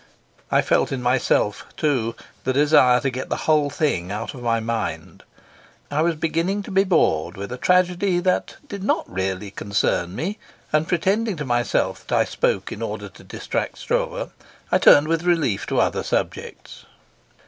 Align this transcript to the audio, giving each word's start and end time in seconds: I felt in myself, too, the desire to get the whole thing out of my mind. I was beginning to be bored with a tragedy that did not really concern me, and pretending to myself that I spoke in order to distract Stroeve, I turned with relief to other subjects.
I 0.49 0.63
felt 0.63 0.91
in 0.91 1.03
myself, 1.03 1.63
too, 1.77 2.15
the 2.43 2.53
desire 2.53 2.99
to 3.01 3.11
get 3.11 3.29
the 3.29 3.45
whole 3.45 3.69
thing 3.69 4.11
out 4.11 4.33
of 4.33 4.41
my 4.41 4.59
mind. 4.59 5.21
I 5.91 6.01
was 6.01 6.15
beginning 6.15 6.63
to 6.63 6.71
be 6.71 6.83
bored 6.83 7.37
with 7.37 7.51
a 7.51 7.57
tragedy 7.57 8.19
that 8.19 8.55
did 8.67 8.83
not 8.83 9.07
really 9.07 9.51
concern 9.51 10.15
me, 10.15 10.39
and 10.73 10.87
pretending 10.87 11.35
to 11.37 11.45
myself 11.45 12.03
that 12.07 12.17
I 12.17 12.25
spoke 12.25 12.71
in 12.71 12.81
order 12.81 13.09
to 13.09 13.23
distract 13.23 13.77
Stroeve, 13.77 14.31
I 14.71 14.79
turned 14.79 15.07
with 15.07 15.21
relief 15.21 15.67
to 15.67 15.79
other 15.79 16.01
subjects. 16.01 16.83